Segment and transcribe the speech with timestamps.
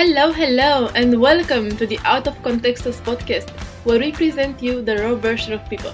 [0.00, 3.50] Hello, hello, and welcome to the Out of Contextos podcast,
[3.84, 5.92] where we present you the raw version of people.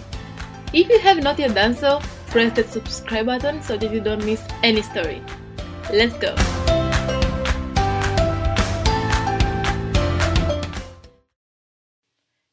[0.72, 4.24] If you have not yet done so, press that subscribe button so that you don't
[4.24, 5.21] miss any story.
[5.92, 6.37] Let's go!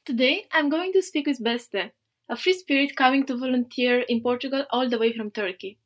[0.06, 1.92] Today, I'm going to speak with Beste,
[2.30, 5.78] a free spirit coming to volunteer in Portugal all the way from Turkey.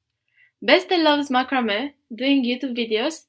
[0.61, 3.25] Beste loves macrame, doing YouTube videos,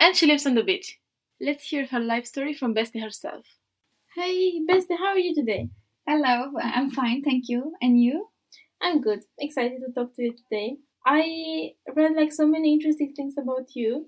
[0.00, 0.98] and she lives on the beach.
[1.38, 3.44] Let's hear her life story from Beste herself.
[4.14, 5.68] Hey, Beste, how are you today?
[6.08, 7.74] Hello, I'm fine, thank you.
[7.82, 8.28] And you?
[8.80, 9.20] I'm good.
[9.38, 10.78] Excited to talk to you today.
[11.04, 14.06] I read like so many interesting things about you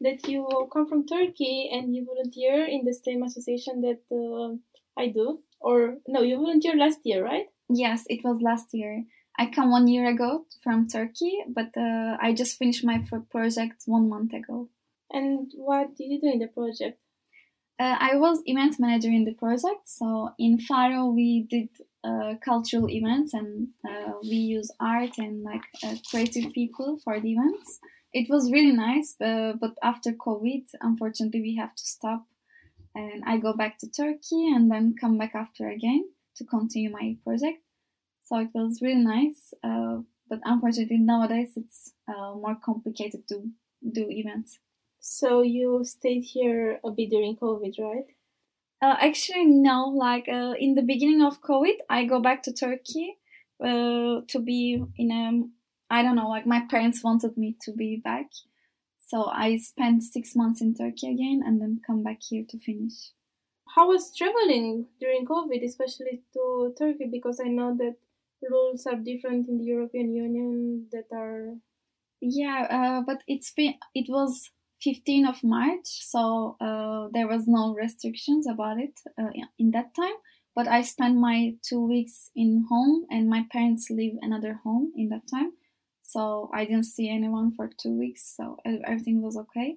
[0.00, 4.56] that you come from Turkey and you volunteer in the same association that uh,
[4.98, 5.40] I do.
[5.60, 7.46] Or no, you volunteered last year, right?
[7.68, 9.04] Yes, it was last year.
[9.38, 14.08] I come one year ago from Turkey, but uh, I just finished my project one
[14.08, 14.70] month ago.
[15.10, 16.98] And what did you do in the project?
[17.80, 19.88] Uh, I was event manager in the project.
[19.88, 21.70] So in Faro, we did
[22.04, 27.32] uh, cultural events and uh, we use art and like uh, creative people for the
[27.32, 27.78] events.
[28.12, 32.26] It was really nice, uh, but after COVID, unfortunately, we have to stop.
[32.94, 36.04] And I go back to Turkey and then come back after again
[36.36, 37.62] to continue my project.
[38.24, 43.48] So it was really nice, uh, but unfortunately, nowadays it's more complicated to
[43.92, 44.58] do events.
[45.00, 48.04] So you stayed here a bit during COVID, right?
[48.82, 49.88] Uh, actually, no.
[49.88, 53.16] Like uh, in the beginning of COVID, I go back to Turkey
[53.62, 55.42] uh, to be in a.
[55.92, 56.28] I don't know.
[56.28, 58.26] Like my parents wanted me to be back,
[59.06, 63.12] so I spent six months in Turkey again, and then come back here to finish.
[63.74, 67.08] How was traveling during COVID, especially to Turkey?
[67.10, 67.96] Because I know that
[68.48, 71.54] rules are different in the European Union that are.
[72.20, 74.50] Yeah, uh, but it's been it was
[74.86, 80.14] 15th of March, so uh, there was no restrictions about it uh, in that time.
[80.54, 85.08] But I spent my two weeks in home, and my parents live another home in
[85.10, 85.52] that time,
[86.02, 88.34] so I didn't see anyone for two weeks.
[88.36, 89.76] So everything was okay.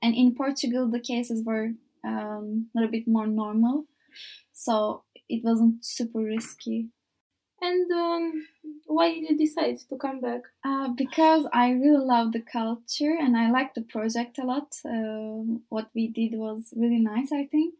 [0.00, 1.72] And in Portugal, the cases were
[2.04, 3.84] um, a little bit more normal,
[4.52, 6.88] so it wasn't super risky.
[7.64, 8.46] And um,
[8.86, 10.42] why did you decide to come back?
[10.62, 14.76] Uh, because I really love the culture and I like the project a lot.
[14.84, 17.74] Uh, what we did was really nice, I think.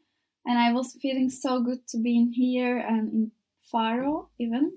[0.46, 3.32] And I was feeling so good to be in here and in
[3.70, 4.72] Faro even.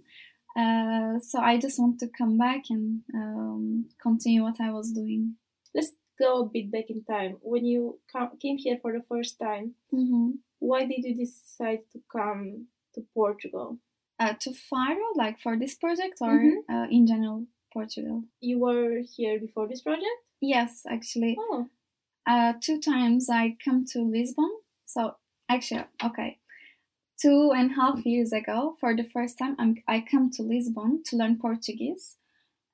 [0.58, 5.36] Uh, so I just want to come back and um, continue what I was doing.
[5.74, 7.38] Let's go a bit back in time.
[7.42, 8.00] When you
[8.42, 10.32] came here for the first time, mm-hmm.
[10.60, 13.78] why did you decide to come to Portugal?
[14.20, 16.74] Uh, to Faro, like for this project, or mm-hmm.
[16.74, 18.24] uh, in general Portugal?
[18.40, 20.06] You were here before this project?
[20.42, 21.38] Yes, actually.
[21.40, 21.70] Oh.
[22.26, 24.52] Uh, two times I come to Lisbon.
[24.86, 25.16] So
[25.50, 26.40] actually, okay,
[27.22, 31.04] two and a half years ago, for the first time, I'm, I come to Lisbon
[31.08, 32.16] to learn Portuguese,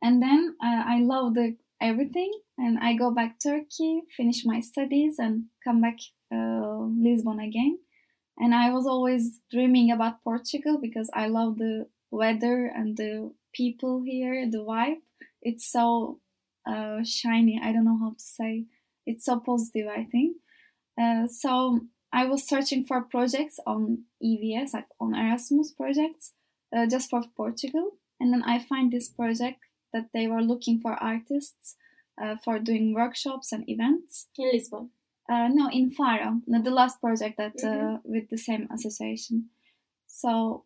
[0.02, 5.20] and then uh, I love the everything, and I go back Turkey, finish my studies,
[5.20, 5.98] and come back
[6.34, 7.80] uh, Lisbon again
[8.38, 14.04] and I was always dreaming about Portugal because I love the weather and the people
[14.04, 15.02] here, the vibe.
[15.42, 16.20] It's so
[16.66, 17.60] uh, shiny.
[17.62, 18.66] I don't know how to say.
[19.06, 19.88] It's so positive.
[19.88, 20.38] I think.
[21.00, 26.34] Uh, so I was searching for projects on EVS, like on Erasmus projects,
[26.76, 29.60] uh, just for Portugal, and then I find this project
[29.94, 31.76] that they were looking for artists
[32.22, 34.90] uh, for doing workshops and events in Lisbon.
[35.30, 37.96] Uh, no, in Faro, the last project that uh, mm-hmm.
[37.96, 39.50] uh, with the same association.
[40.06, 40.66] So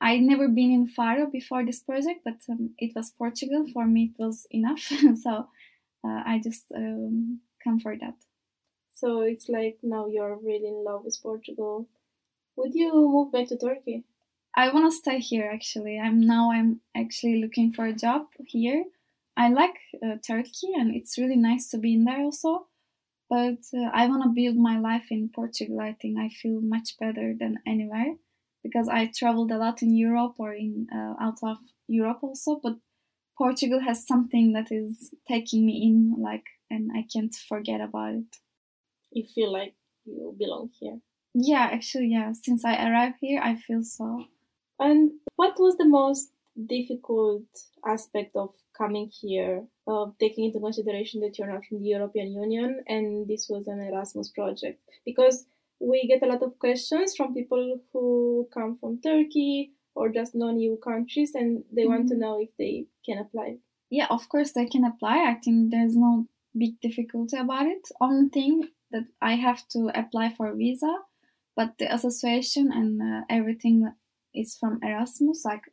[0.00, 3.66] I'd never been in Faro before this project, but um, it was Portugal.
[3.72, 4.80] For me, it was enough.
[5.22, 5.48] so
[6.04, 8.14] uh, I just um, come for that.
[8.94, 11.88] So it's like now you're really in love with Portugal.
[12.56, 14.04] Would you move back to Turkey?
[14.56, 15.98] I want to stay here actually.
[15.98, 18.84] I'm now I'm actually looking for a job here.
[19.36, 22.66] I like uh, Turkey and it's really nice to be in there also
[23.28, 25.80] but uh, I want to build my life in Portugal.
[25.80, 28.14] I think I feel much better than anywhere
[28.62, 32.60] because I traveled a lot in Europe or in uh, out of Europe also.
[32.62, 32.76] But
[33.36, 38.36] Portugal has something that is taking me in, like, and I can't forget about it.
[39.12, 41.00] You feel like you belong here.
[41.34, 42.32] Yeah, actually, yeah.
[42.32, 44.24] Since I arrived here, I feel so.
[44.78, 46.30] And what was the most
[46.66, 47.44] difficult
[47.86, 52.80] aspect of coming here, of taking into consideration that you're not from the European Union
[52.86, 54.80] and this was an Erasmus project.
[55.04, 55.46] Because
[55.80, 60.58] we get a lot of questions from people who come from Turkey or just non
[60.58, 61.90] EU countries and they mm-hmm.
[61.90, 62.20] want to mm-hmm.
[62.20, 63.56] know if they can apply.
[63.90, 65.24] Yeah, of course they can apply.
[65.30, 66.26] I think there's no
[66.56, 67.88] big difficulty about it.
[68.00, 70.94] Only thing that I have to apply for a visa,
[71.56, 73.90] but the association and uh, everything
[74.34, 75.42] is from Erasmus.
[75.44, 75.72] Like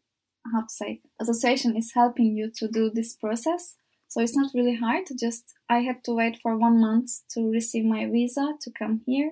[0.52, 3.76] how to say, association is helping you to do this process.
[4.08, 5.06] So it's not really hard.
[5.20, 9.32] Just I had to wait for one month to receive my visa to come here.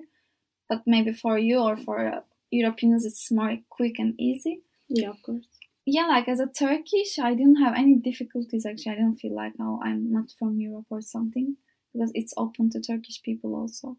[0.68, 2.20] But maybe for you or for uh,
[2.50, 4.62] Europeans, it's more quick and easy.
[4.88, 5.46] Yeah, of course.
[5.86, 8.92] Yeah, like as a Turkish, I didn't have any difficulties actually.
[8.92, 11.56] I don't feel like, oh, I'm not from Europe or something
[11.92, 13.96] because it's open to Turkish people also.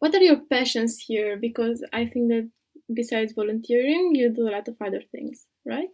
[0.00, 1.36] What are your passions here?
[1.36, 2.50] Because I think that
[2.92, 5.88] besides volunteering, you do a lot of other things, right?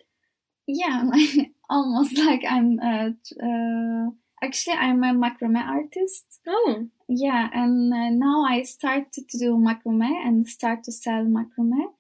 [0.67, 2.79] Yeah, like, almost like I'm.
[2.79, 3.11] Uh,
[3.43, 4.11] uh,
[4.43, 6.41] actually, I'm a macrame artist.
[6.47, 6.88] Oh.
[7.09, 11.93] Yeah, and uh, now I started to do macrame and start to sell macrame,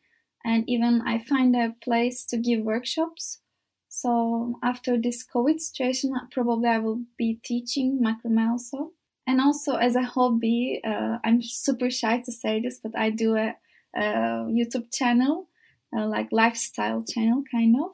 [0.44, 3.40] and even I find a place to give workshops.
[3.88, 8.92] So after this COVID situation, probably I will be teaching macrame also
[9.26, 13.36] and also as a hobby uh, i'm super shy to say this but i do
[13.36, 13.54] a,
[13.96, 14.02] a
[14.50, 15.48] youtube channel
[15.96, 17.90] uh, like lifestyle channel kind of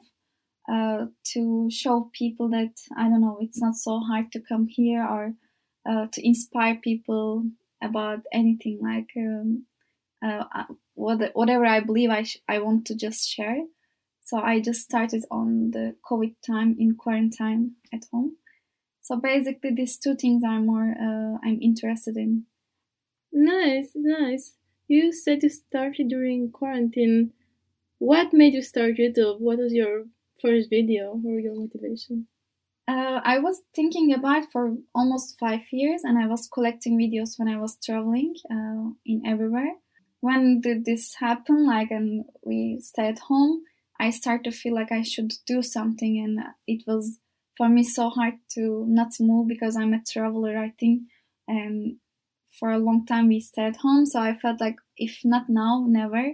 [0.71, 5.03] uh, to show people that i don't know it's not so hard to come here
[5.03, 5.33] or
[5.89, 7.43] uh, to inspire people
[7.81, 9.65] about anything like um,
[10.23, 13.63] uh, uh, whatever i believe I, sh- I want to just share
[14.23, 18.35] so i just started on the covid time in quarantine at home
[19.09, 22.43] so basically, these two things are more uh, I'm interested in.
[23.33, 24.53] Nice, nice.
[24.87, 27.33] You said you started during quarantine.
[27.97, 29.39] What made you start YouTube?
[29.39, 30.05] What was your
[30.41, 32.27] first video or your motivation?
[32.87, 37.47] Uh, I was thinking about for almost five years, and I was collecting videos when
[37.47, 39.73] I was traveling uh, in everywhere.
[40.21, 41.67] When did this happen?
[41.67, 43.61] Like, and we stay at home.
[43.99, 47.19] I start to feel like I should do something, and it was
[47.57, 51.03] for me so hard to not move because I'm a traveler, I think.
[51.47, 51.97] And
[52.59, 56.33] for a long time we stayed home, so I felt like if not now, never.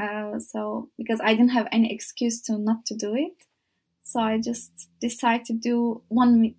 [0.00, 3.44] Uh, so because I didn't have any excuse to not to do it,
[4.02, 6.54] so I just decided to do one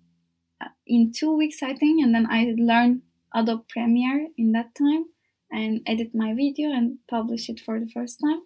[0.60, 3.02] uh, in two weeks, I think, and then I learned
[3.34, 5.06] Adobe Premiere in that time
[5.50, 8.42] and edit my video and publish it for the first time.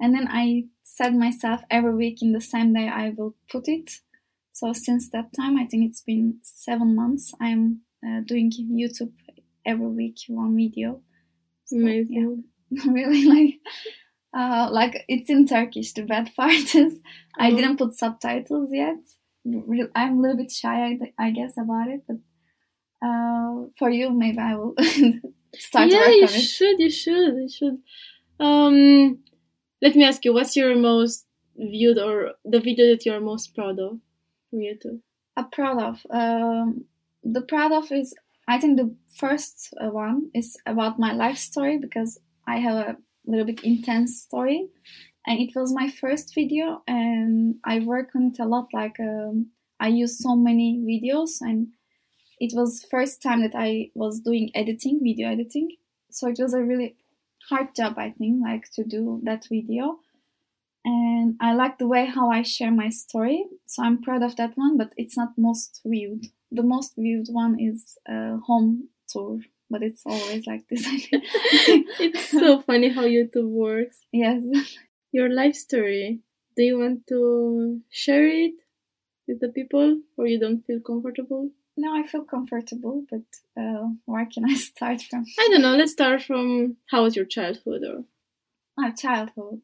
[0.00, 4.00] And then I said myself every week in the same day I will put it
[4.58, 7.32] so since that time, I think it's been seven months.
[7.40, 9.12] I'm uh, doing YouTube
[9.64, 11.00] every week, one video.
[11.66, 12.42] So, Amazing.
[12.68, 13.54] Yeah, really like.
[14.36, 15.92] Uh, like it's in Turkish.
[15.92, 17.00] The bad part is oh.
[17.38, 18.96] I didn't put subtitles yet.
[19.94, 22.02] I'm a little bit shy, I, guess, about it.
[22.06, 22.16] But
[23.06, 24.74] uh, for you, maybe I will
[25.54, 25.88] start.
[25.88, 26.78] Yeah, you should.
[26.78, 27.34] You should.
[27.36, 27.78] You should.
[28.38, 29.18] Um,
[29.80, 31.26] let me ask you, what's your most
[31.56, 33.98] viewed or the video that you're most proud of?
[34.52, 35.00] Me too.
[35.36, 36.06] I'm proud of.
[36.10, 36.84] Um,
[37.22, 38.14] the proud of is
[38.46, 42.96] I think the first uh, one is about my life story because I have a
[43.30, 44.68] little bit intense story,
[45.26, 48.68] and it was my first video, and I work on it a lot.
[48.72, 51.68] Like um, I use so many videos, and
[52.40, 55.76] it was first time that I was doing editing, video editing.
[56.10, 56.96] So it was a really
[57.48, 59.98] hard job, I think, like to do that video
[60.84, 63.44] and I like the way how I share my story.
[63.66, 66.26] So I'm proud of that one, but it's not most viewed.
[66.50, 70.86] The most viewed one is a home tour, but it's always like this.
[71.12, 74.00] it's so funny how YouTube works.
[74.12, 74.42] Yes.
[75.12, 76.20] Your life story.
[76.56, 78.54] Do you want to share it
[79.26, 81.50] with the people, or you don't feel comfortable?
[81.76, 83.22] No, I feel comfortable, but
[83.60, 85.24] uh, where can I start from?
[85.38, 85.76] I don't know.
[85.76, 88.04] Let's start from how was your childhood, or
[88.76, 89.60] my childhood.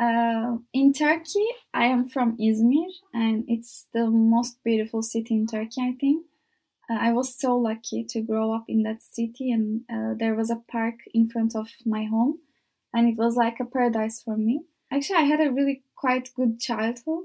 [0.00, 5.82] Uh, in Turkey, I am from Izmir, and it's the most beautiful city in Turkey,
[5.82, 6.24] I think.
[6.90, 10.50] Uh, I was so lucky to grow up in that city, and uh, there was
[10.50, 12.38] a park in front of my home,
[12.92, 14.62] and it was like a paradise for me.
[14.90, 17.24] Actually, I had a really quite good childhood.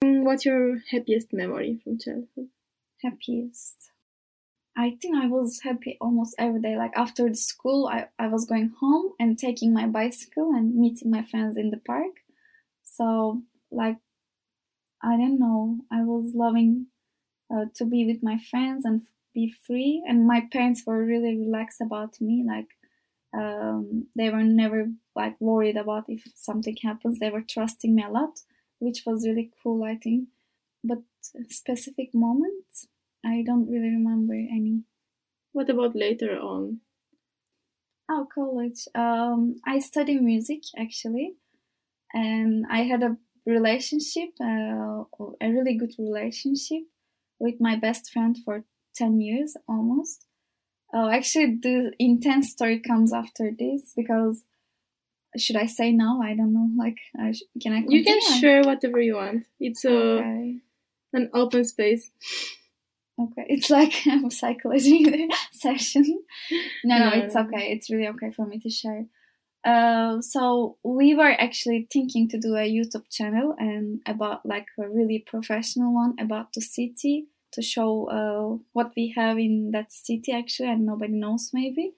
[0.00, 2.48] What's your happiest memory from childhood?
[3.02, 3.90] Happiest.
[4.76, 6.76] I think I was happy almost every day.
[6.76, 11.10] Like after the school, I, I was going home and taking my bicycle and meeting
[11.10, 12.12] my friends in the park.
[12.84, 13.96] So, like,
[15.02, 16.86] I don't know, I was loving
[17.52, 19.02] uh, to be with my friends and
[19.34, 20.02] be free.
[20.06, 22.44] And my parents were really relaxed about me.
[22.46, 22.68] Like,
[23.34, 27.18] um, they were never like worried about if something happens.
[27.18, 28.40] They were trusting me a lot,
[28.78, 30.28] which was really cool, I think.
[30.84, 31.02] But
[31.48, 32.88] specific moments,
[33.24, 34.82] I don't really remember any.
[35.52, 36.80] What about later on?
[38.08, 38.86] Oh, college.
[38.94, 41.36] Um, I study music actually,
[42.14, 45.04] and I had a relationship, uh,
[45.40, 46.84] a really good relationship
[47.38, 48.64] with my best friend for
[48.94, 50.26] ten years almost.
[50.92, 54.44] Oh, actually, the intense story comes after this because
[55.36, 56.20] should I say now?
[56.22, 56.70] I don't know.
[56.76, 57.80] Like, uh, can I?
[57.80, 57.98] Continue?
[57.98, 59.44] You can share whatever you want.
[59.60, 60.56] It's a okay.
[61.12, 62.10] an open space.
[63.20, 66.22] Okay, it's like a psychology session.
[66.84, 67.72] No, no, it's okay.
[67.72, 69.06] It's really okay for me to share.
[69.64, 74.88] Uh, so we were actually thinking to do a YouTube channel and about like a
[74.88, 80.32] really professional one about the city to show uh, what we have in that city
[80.32, 81.92] actually, and nobody knows maybe.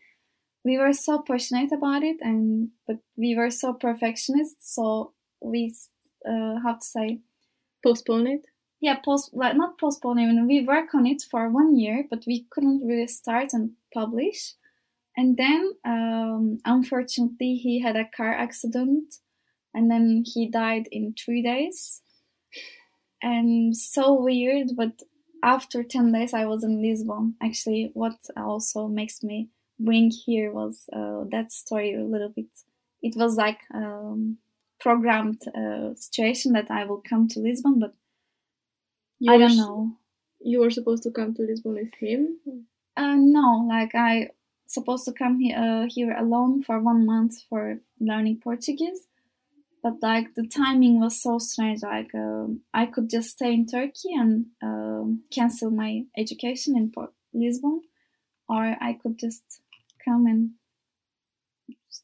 [0.64, 5.74] We were so passionate about it, and but we were so perfectionist, so we
[6.26, 7.20] uh, how to say?
[7.82, 8.46] Postpone it?
[8.80, 12.46] Yeah post like not postpone even we work on it for one year but we
[12.50, 14.54] couldn't really start and publish
[15.16, 19.16] and then um, unfortunately he had a car accident
[19.74, 22.02] and then he died in three days
[23.22, 25.02] and so weird but
[25.42, 29.48] after 10 days i was in lisbon actually what also makes me
[29.78, 32.48] bring here was uh, that story a little bit
[33.02, 34.36] it was like um,
[34.78, 37.94] programmed uh, situation that i will come to lisbon but
[39.20, 39.92] you I don't know.
[40.40, 42.38] You were supposed to come to Lisbon with him?
[42.96, 44.30] Uh, no, like I
[44.70, 49.00] supposed to come here, uh, here alone for one month for learning Portuguese.
[49.82, 51.82] But like the timing was so strange.
[51.82, 57.14] Like uh, I could just stay in Turkey and uh, cancel my education in Port-
[57.32, 57.82] Lisbon,
[58.48, 59.42] or I could just
[60.04, 60.50] come and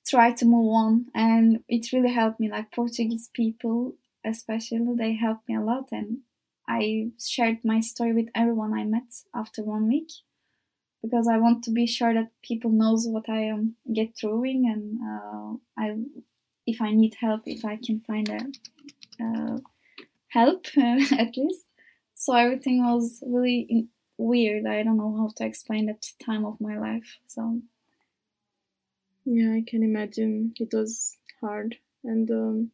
[0.09, 1.07] try to move on.
[1.15, 2.51] And it really helped me.
[2.51, 3.95] Like Portuguese people,
[4.25, 6.19] especially, they helped me a lot, and
[6.67, 10.11] I shared my story with everyone I met after one week
[11.07, 14.99] because I want to be sure that people knows what I am get through and
[15.01, 15.97] uh, I
[16.67, 18.41] if I need help if I can find a
[19.25, 19.59] uh,
[20.29, 21.67] help at least.
[22.15, 23.87] So everything was really
[24.19, 24.67] weird.
[24.67, 27.19] I don't know how to explain that time of my life.
[27.29, 27.61] So
[29.25, 32.71] yeah, I can imagine it was hard and um,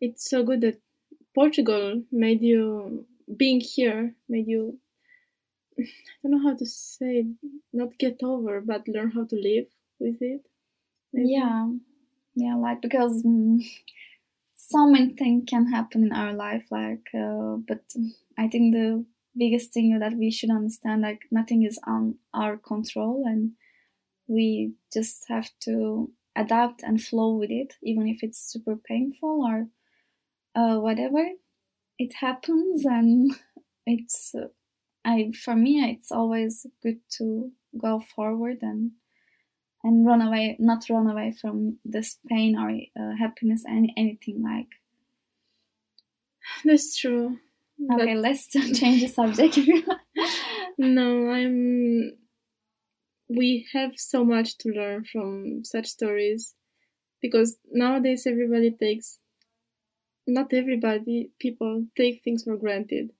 [0.00, 0.80] it's so good that
[1.34, 4.78] Portugal made you being here made you
[5.84, 7.26] I don't know how to say
[7.72, 9.66] not get over but learn how to live
[9.98, 10.46] with it.
[11.12, 11.30] Maybe.
[11.32, 11.68] Yeah,
[12.34, 13.62] yeah, like because mm,
[14.56, 17.82] so many things can happen in our life, like uh, but
[18.38, 19.04] I think the
[19.36, 23.52] biggest thing that we should understand like nothing is on our control and
[24.28, 29.68] we just have to adapt and flow with it even if it's super painful or
[30.54, 31.24] uh, whatever
[31.98, 33.32] it happens and
[33.86, 34.48] it's uh,
[35.04, 38.92] i for me it's always good to go forward and
[39.84, 44.68] and run away not run away from this pain or uh, happiness any anything like.
[46.64, 47.38] That's true.
[47.92, 48.46] Okay let's
[48.78, 49.58] change the subject.
[50.78, 52.12] No i'm
[53.28, 56.54] we have so much to learn from such stories
[57.20, 59.18] because nowadays everybody takes
[60.26, 63.10] not everybody people take things for granted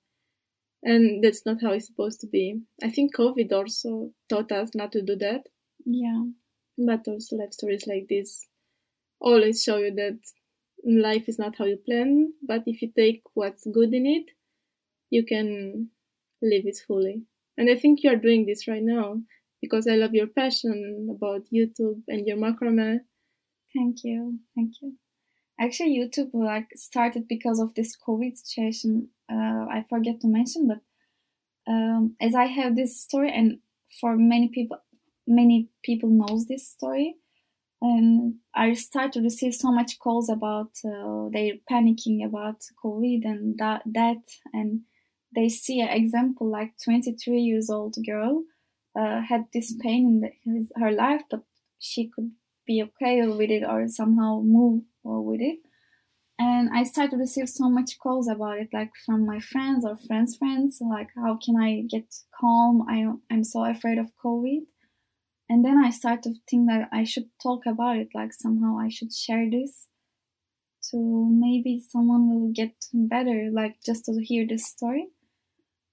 [0.83, 2.61] and that's not how it's supposed to be.
[2.83, 5.47] I think covid also taught us not to do that.
[5.85, 6.23] Yeah.
[6.77, 8.47] But also life stories like this
[9.19, 10.19] always show you that
[10.85, 14.31] life is not how you plan but if you take what's good in it
[15.09, 15.89] you can
[16.41, 17.23] live it fully.
[17.57, 19.21] And i think you are doing this right now
[19.61, 22.99] because i love your passion about youtube and your macrame.
[23.73, 24.39] Thank you.
[24.55, 24.93] Thank you.
[25.59, 30.81] Actually youtube like started because of this covid situation uh, i forget to mention but
[31.71, 33.59] um, as i have this story and
[33.99, 34.77] for many people
[35.27, 37.15] many people knows this story
[37.81, 43.57] and i start to receive so much calls about uh, they panicking about covid and
[43.57, 44.21] that that
[44.53, 44.81] and
[45.35, 48.43] they see an example like 23 years old girl
[48.99, 51.43] uh, had this pain in the, his, her life but
[51.79, 52.31] she could
[52.65, 55.59] be okay with it or somehow move with it
[56.39, 59.95] and i started to receive so much calls about it like from my friends or
[59.95, 62.05] friends friends like how can i get
[62.39, 62.83] calm?
[62.89, 64.61] I, i'm so afraid of covid.
[65.49, 68.89] And then i started to think that i should talk about it like somehow i
[68.89, 69.87] should share this
[70.91, 70.97] to
[71.31, 75.07] maybe someone will get better like just to hear this story.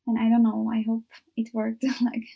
[0.07, 1.05] And i don't know i hope
[1.37, 2.29] it worked like.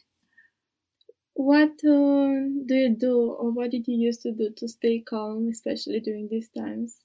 [1.37, 5.49] What uh, do you do, or what did you used to do to stay calm,
[5.49, 7.04] especially during these times?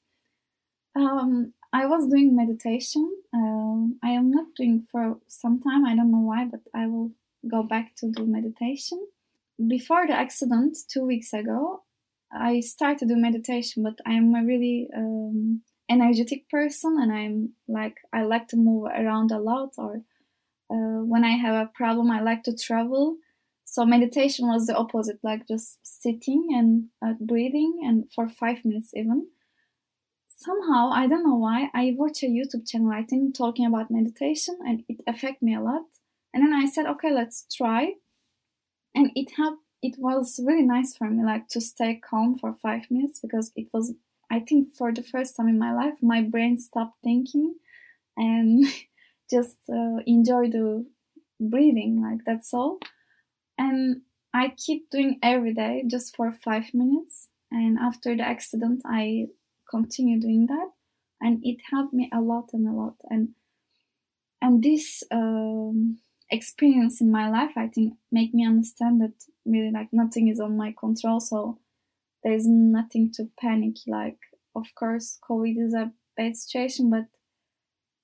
[1.00, 3.06] Um, I was doing meditation.
[3.34, 5.84] Uh, I am not doing for some time.
[5.86, 7.12] I don't know why, but I will
[7.48, 9.00] go back to do meditation.
[9.76, 11.84] Before the accident, two weeks ago,
[12.32, 17.54] I started to do meditation, but I am a really um, energetic person, and I'm
[17.68, 19.72] like I like to move around a lot.
[19.78, 19.94] Or
[20.72, 23.18] uh, when I have a problem, I like to travel
[23.66, 26.70] So meditation was the opposite, like just sitting and
[27.06, 29.28] uh, breathing, and for five minutes even.
[30.40, 34.58] Somehow, I don't know why, I watch a YouTube channel, I think, talking about meditation,
[34.66, 35.84] and it affected me a lot.
[36.34, 37.94] And then I said, okay, let's try.
[38.96, 39.64] And it helped.
[39.82, 43.68] It was really nice for me, like to stay calm for five minutes because it
[43.74, 43.94] was,
[44.30, 47.56] I think, for the first time in my life, my brain stopped thinking
[48.18, 48.66] and
[49.32, 50.86] just uh, enjoy the
[51.40, 52.02] breathing.
[52.02, 52.80] Like that's all
[53.60, 54.02] and
[54.34, 57.28] I keep doing every day just for five minutes.
[57.52, 59.28] And after the accident, I
[59.70, 60.72] continue doing that,
[61.22, 62.96] and it helped me a lot and a lot.
[63.10, 63.30] And
[64.42, 66.00] and this um,
[66.32, 69.14] experience in my life, I think, make me understand that
[69.46, 71.20] really like nothing is on my control.
[71.20, 71.60] So
[72.24, 73.76] there is nothing to panic.
[73.88, 74.18] Like,
[74.56, 77.06] of course, COVID is a bad situation, but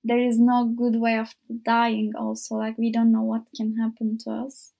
[0.03, 2.13] there is no good way of dying.
[2.17, 4.72] Also, like we don't know what can happen to us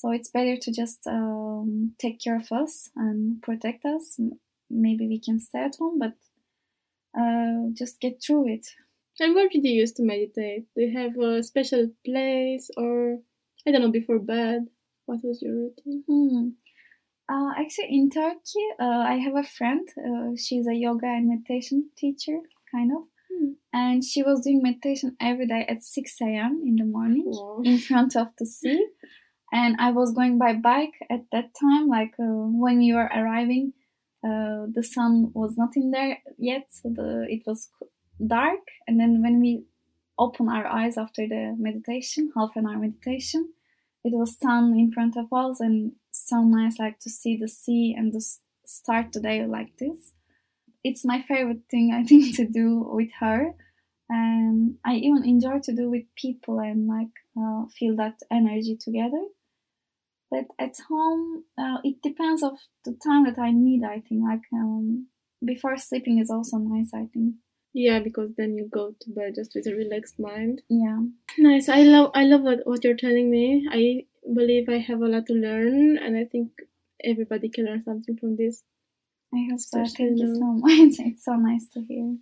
[0.00, 4.18] so it's better to just um, take care of us and protect us.
[4.70, 6.14] Maybe we can stay at home, but
[7.18, 8.66] uh, just get through it.
[9.18, 10.66] And where did you used to meditate?
[10.74, 13.18] Do you have a special place or,
[13.66, 14.66] I don't know, before bed?
[15.06, 16.04] What was your routine?
[16.08, 16.48] Hmm.
[17.28, 19.86] Uh, actually, in Turkey, uh, I have a friend.
[19.98, 22.38] Uh, she's a yoga and meditation teacher,
[22.72, 23.02] kind of.
[23.30, 23.50] Hmm.
[23.72, 26.62] And she was doing meditation every day at 6 a.m.
[26.64, 27.60] in the morning wow.
[27.64, 28.86] in front of the sea
[29.52, 31.88] and I was going by bike at that time.
[31.88, 33.72] Like uh, when you were arriving,
[34.24, 37.70] uh, the sun was not in there yet, so the it was
[38.24, 38.60] dark.
[38.86, 39.64] And then when we
[40.18, 43.52] open our eyes after the meditation, half an hour meditation,
[44.04, 47.94] it was sun in front of us, and so nice, like to see the sea
[47.96, 48.20] and to
[48.66, 50.12] start the day like this.
[50.82, 53.54] It's my favorite thing I think to do with her
[54.10, 59.22] and I even enjoy to do with people and like uh, feel that energy together.
[60.30, 63.82] But at home, uh, it depends of the time that I need.
[63.84, 65.08] I think like um,
[65.44, 66.92] before sleeping is also nice.
[66.94, 67.34] I think.
[67.72, 70.62] Yeah, because then you go to bed just with a relaxed mind.
[70.68, 71.00] Yeah.
[71.38, 71.68] Nice.
[71.68, 72.10] I love.
[72.14, 73.68] I love what, what you're telling me.
[73.70, 76.50] I believe I have a lot to learn, and I think
[77.02, 78.62] everybody can learn something from this.
[79.32, 79.84] I hope so.
[79.84, 80.94] Thank you so much.
[80.98, 82.16] It's so nice to hear.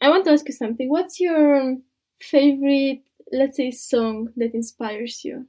[0.00, 0.88] I want to ask you something.
[0.88, 1.76] What's your
[2.20, 5.46] favorite, let's say, song that inspires you?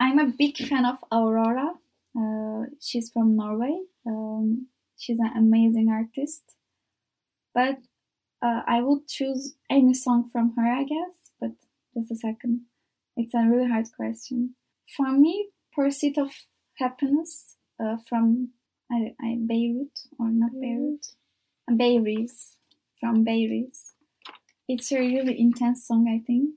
[0.00, 1.74] I'm a big fan of Aurora.
[2.16, 3.76] Uh, she's from Norway.
[4.06, 6.42] Um, she's an amazing artist.
[7.54, 7.78] But
[8.42, 11.30] uh, I would choose any song from her, I guess.
[11.40, 11.52] But
[11.96, 12.62] just a second.
[13.16, 14.54] It's a really hard question.
[14.96, 16.30] For me, Pursuit of
[16.78, 18.50] Happiness uh, from
[18.90, 20.98] I, I, Beirut, or not mm.
[21.68, 22.24] Beirut, uh,
[23.00, 23.92] from Bayrees.
[24.68, 26.50] It's a really intense song, I think.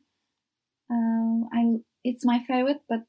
[0.89, 3.03] Uh, I it's my favorite, but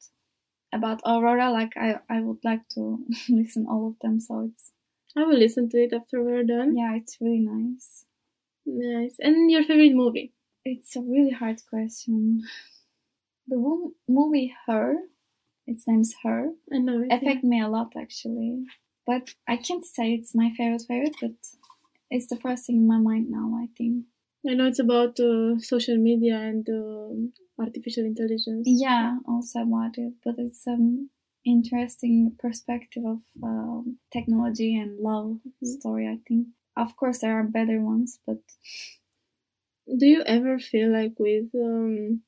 [0.73, 4.21] about Aurora, like I, I would like to listen all of them.
[4.21, 4.73] So it's.
[5.17, 6.77] I will listen to it after we're done.
[6.77, 8.05] Yeah, it's really nice.
[8.67, 9.17] Nice.
[9.21, 10.33] And your favorite movie?
[10.65, 12.43] It's a really hard question.
[13.49, 14.97] The movie Her,
[15.67, 16.51] its name's Her.
[16.73, 17.13] I know it.
[17.13, 17.49] Affect yeah.
[17.49, 18.65] me a lot actually,
[19.07, 21.31] but I can't say it's my favorite favorite, but
[22.11, 23.59] it's the first thing in my mind now.
[23.59, 24.05] I think.
[24.49, 28.64] I know it's about uh, social media and uh, artificial intelligence.
[28.66, 31.11] Yeah, also about it, but it's an
[31.44, 35.66] interesting perspective of um, technology and love mm-hmm.
[35.66, 36.07] story.
[36.07, 38.38] I think, of course, there are better ones, but
[39.87, 42.23] do you ever feel like with um,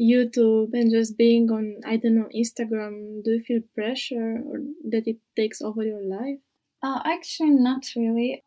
[0.00, 5.06] YouTube and just being on, I don't know, Instagram, do you feel pressure or that
[5.06, 6.38] it takes over your life?
[6.82, 8.42] Uh, actually, not really.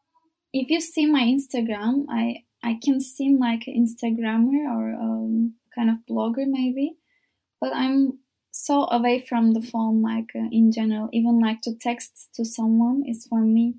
[0.53, 5.89] If you see my Instagram, I I can seem like an Instagrammer or um, kind
[5.89, 6.97] of blogger maybe,
[7.59, 8.19] but I'm
[8.51, 11.09] so away from the phone like uh, in general.
[11.11, 13.75] Even like to text to someone is for me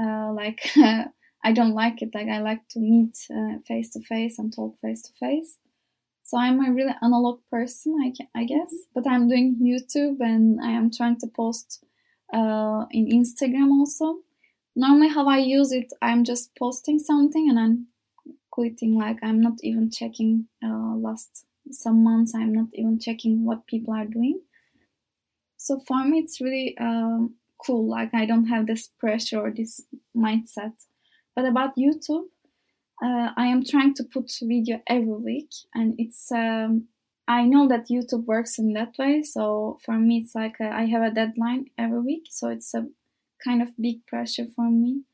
[0.00, 0.70] uh, like
[1.44, 2.10] I don't like it.
[2.14, 3.16] Like I like to meet
[3.66, 5.56] face to face and talk face to face.
[6.30, 8.72] So I'm a really analog person, I, I guess.
[8.94, 11.84] But I'm doing YouTube and I am trying to post
[12.32, 14.18] uh, in Instagram also.
[14.76, 17.86] Normally, how I use it, I'm just posting something and I'm
[18.60, 23.66] quitting like i'm not even checking uh, last some months i'm not even checking what
[23.66, 24.38] people are doing.
[25.56, 29.80] So for me it's really um, cool like i don't have this pressure or this
[30.14, 30.74] mindset.
[31.34, 32.26] But about youtube
[33.02, 36.88] uh, i am trying to put video every week and it's um,
[37.26, 39.22] i know that youtube works in that way.
[39.22, 42.88] So for me it's like a, I have a deadline every week so it's a
[43.42, 45.04] kind of big pressure for me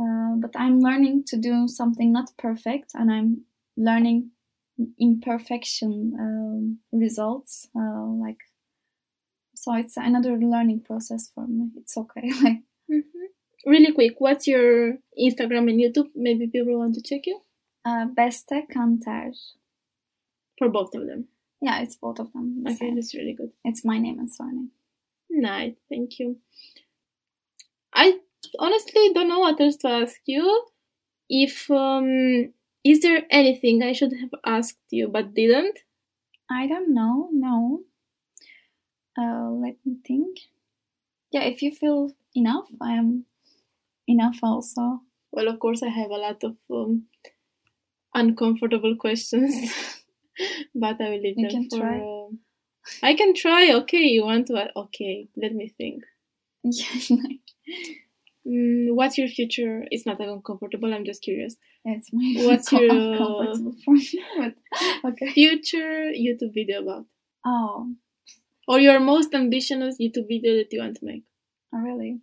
[0.00, 3.42] uh, but I'm learning to do something not perfect, and I'm
[3.76, 4.30] learning
[4.98, 8.38] imperfection um, results, uh, like
[9.60, 11.70] so it's another learning process for me.
[11.76, 12.32] It's okay.
[12.42, 13.70] Like mm-hmm.
[13.70, 16.08] really quick, what's your Instagram and YouTube?
[16.16, 17.40] Maybe people want to check you.
[17.84, 19.32] Uh, Beste Kanter.
[20.58, 21.28] For both of them.
[21.60, 22.62] Yeah, it's both of them.
[22.66, 22.94] Okay, same.
[22.94, 23.50] that's really good.
[23.64, 24.70] It's my name and surname.
[25.28, 26.38] Nice, thank you.
[27.94, 28.18] I
[28.58, 30.66] honestly I don't know what else to ask you.
[31.28, 32.52] If um,
[32.84, 35.78] is there anything I should have asked you but didn't?
[36.50, 37.28] I don't know.
[37.32, 37.80] No.
[39.16, 40.38] Uh, let me think.
[41.30, 43.26] Yeah, if you feel enough, I am
[44.08, 45.02] enough also.
[45.30, 47.04] Well, of course, I have a lot of um,
[48.14, 49.54] uncomfortable questions,
[50.74, 51.78] but I will leave you them for.
[51.78, 52.00] Try.
[52.00, 52.28] Uh,
[53.02, 53.72] I can try.
[53.74, 54.70] Okay, you want to?
[54.76, 56.04] Okay, let me think.
[56.62, 57.16] Yeah.
[58.46, 59.84] Mm, what's your future?
[59.90, 60.92] It's not uncomfortable.
[60.92, 61.56] I'm just curious.
[61.84, 64.54] It's my what's your uncomfortable for me, but
[65.04, 65.32] okay.
[65.32, 67.06] Future YouTube video about?
[67.44, 67.94] Oh,
[68.68, 71.24] or your most ambitious YouTube video that you want to make?
[71.74, 72.20] Oh, really?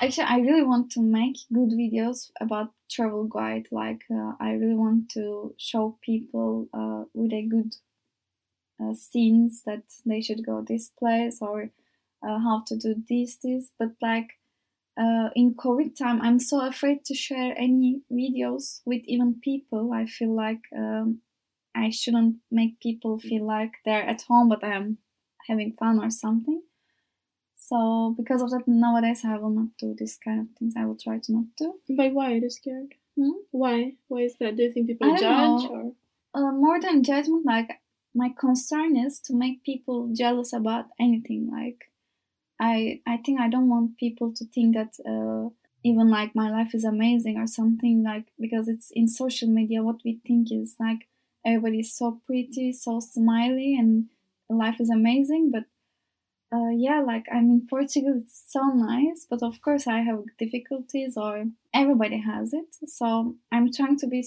[0.00, 3.66] Actually, I really want to make good videos about travel guide.
[3.70, 7.74] Like, uh, I really want to show people uh, with a good
[8.80, 11.70] uh, scenes that they should go this place or
[12.26, 13.70] uh, how to do this, this.
[13.78, 14.30] But like
[14.96, 19.92] uh, in COVID time, I'm so afraid to share any videos with even people.
[19.92, 21.20] I feel like um,
[21.74, 24.98] I shouldn't make people feel like they're at home, but I'm
[25.48, 26.62] having fun or something.
[27.56, 30.74] So because of that, nowadays I will not do this kind of things.
[30.76, 31.74] I will try to not do.
[31.88, 32.94] But why are you scared?
[33.16, 33.30] Hmm?
[33.50, 33.94] Why?
[34.08, 34.56] Why is that?
[34.56, 35.92] Do you think people judge or?
[36.34, 37.80] Uh, more than judgment, like
[38.14, 41.48] my concern is to make people jealous about anything.
[41.50, 41.90] Like
[42.60, 45.50] I, I think I don't want people to think that uh,
[45.82, 48.02] even like my life is amazing or something.
[48.02, 51.08] Like because it's in social media, what we think is like
[51.44, 54.06] everybody is so pretty, so smiley, and
[54.48, 55.64] life is amazing but
[56.54, 61.16] uh, yeah like i'm in portugal it's so nice but of course i have difficulties
[61.16, 64.24] or everybody has it so i'm trying to be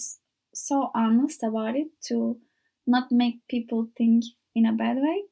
[0.54, 2.38] so honest about it to
[2.86, 4.24] not make people think
[4.56, 5.24] in a bad way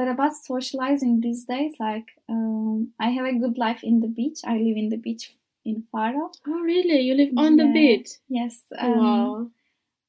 [0.00, 4.40] but about socializing these days like um, i have a good life in the beach
[4.46, 5.24] i live in the beach
[5.62, 6.30] in Faro.
[6.48, 7.00] Oh, really?
[7.00, 7.64] You live on yeah.
[7.64, 8.08] the beach?
[8.30, 8.62] Yes.
[8.78, 9.50] Um, wow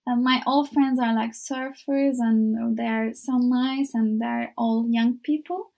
[0.07, 5.71] my old friends are like surfers and they're so nice and they're all young people.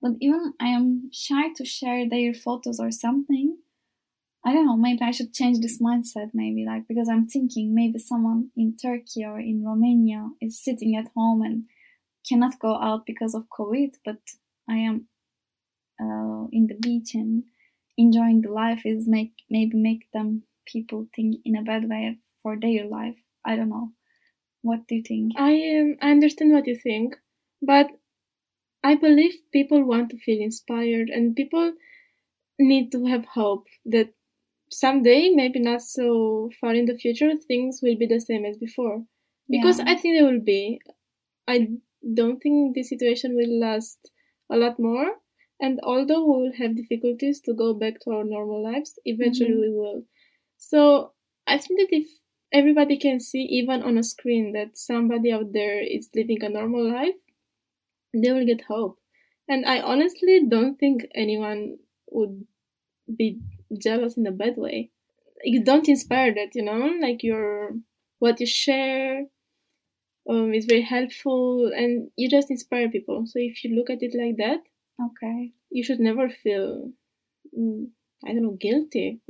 [0.00, 3.58] But even I am shy to share their photos or something.
[4.44, 7.98] I don't know, maybe I should change this mindset, maybe, like, because I'm thinking maybe
[7.98, 11.64] someone in Turkey or in Romania is sitting at home and
[12.28, 14.18] cannot go out because of COVID, but
[14.68, 15.08] I am
[16.00, 17.44] uh, in the beach and
[17.96, 22.56] enjoying the life is make maybe make them people think in a bad way for
[22.60, 23.16] their life.
[23.44, 23.92] I don't know.
[24.62, 25.32] What do you think?
[25.36, 27.16] I um, I understand what you think,
[27.62, 27.88] but
[28.82, 31.72] I believe people want to feel inspired and people
[32.58, 34.10] need to have hope that
[34.70, 39.04] someday, maybe not so far in the future, things will be the same as before.
[39.48, 39.84] Because yeah.
[39.88, 40.80] I think they will be.
[41.46, 41.68] I
[42.14, 44.10] don't think this situation will last
[44.50, 45.16] a lot more.
[45.60, 49.60] And although we will have difficulties to go back to our normal lives, eventually mm-hmm.
[49.60, 50.02] we will.
[50.58, 51.12] So
[51.46, 52.06] I think that if
[52.52, 56.92] everybody can see even on a screen that somebody out there is living a normal
[56.92, 57.16] life,
[58.14, 58.98] they will get hope.
[59.48, 61.76] And I honestly don't think anyone
[62.10, 62.46] would
[63.16, 63.40] be
[63.80, 64.90] jealous in a bad way.
[65.44, 67.72] You don't inspire that, you know, like your
[68.18, 69.26] what you share
[70.28, 73.24] um, is very helpful, and you just inspire people.
[73.26, 74.60] So if you look at it like that,
[75.00, 76.90] okay, you should never feel,
[77.56, 77.88] mm,
[78.24, 79.20] I don't know, guilty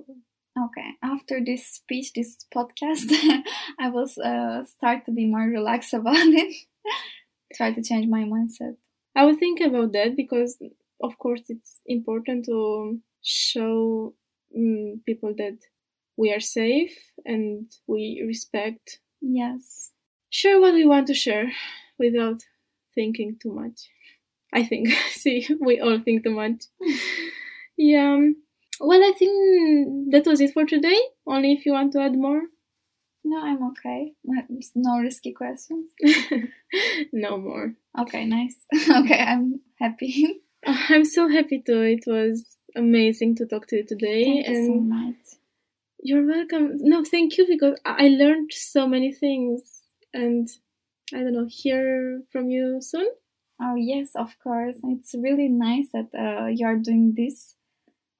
[0.58, 3.12] Okay, after this speech, this podcast,
[3.78, 6.54] I will uh, start to be more relaxed about it.
[7.54, 8.76] Try to change my mindset.
[9.14, 10.56] I will think about that because,
[11.02, 14.14] of course, it's important to show
[14.56, 15.58] um, people that
[16.16, 19.00] we are safe and we respect.
[19.20, 19.92] Yes.
[20.36, 21.50] Share what we want to share
[21.98, 22.42] without
[22.94, 23.88] thinking too much.
[24.52, 24.88] I think.
[25.22, 26.64] See, we all think too much.
[27.78, 28.12] yeah.
[28.12, 28.36] Um,
[28.78, 31.00] well, I think that was it for today.
[31.26, 32.42] Only if you want to add more.
[33.24, 34.12] No, I'm okay.
[34.74, 35.90] No risky questions.
[37.14, 37.72] no more.
[37.98, 38.56] Okay, nice.
[38.90, 40.42] okay, I'm happy.
[40.66, 41.80] I'm so happy too.
[41.80, 42.44] It was
[42.76, 44.24] amazing to talk to you today.
[44.24, 45.24] Thank and you so much.
[45.98, 46.72] You're welcome.
[46.82, 49.62] No, thank you because I learned so many things
[50.16, 50.48] and
[51.14, 53.08] I don't know, hear from you soon.
[53.60, 54.76] Oh, yes, of course.
[54.84, 57.54] It's really nice that uh, you're doing this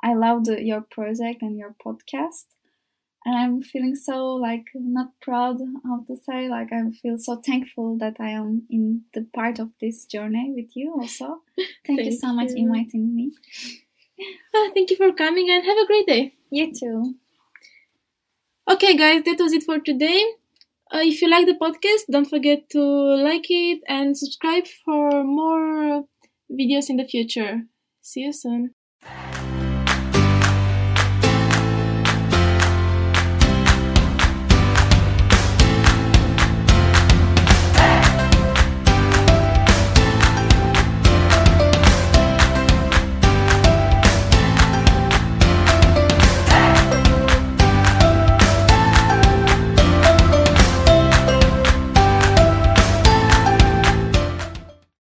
[0.03, 2.47] I love the, your project and your podcast.
[3.25, 7.99] and I'm feeling so like not proud how to say like I feel so thankful
[7.99, 11.43] that I am in the part of this journey with you also.
[11.57, 12.35] Thank, thank you so you.
[12.35, 13.33] much inviting me.
[14.55, 16.35] Oh, thank you for coming and have a great day.
[16.51, 17.17] You too.
[18.71, 20.25] Okay, guys, that was it for today.
[20.93, 26.05] Uh, if you like the podcast, don't forget to like it and subscribe for more
[26.51, 27.63] videos in the future.
[28.03, 28.76] See you soon.